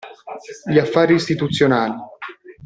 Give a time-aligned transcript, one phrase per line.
[0.65, 1.93] Gli affari istituzionali.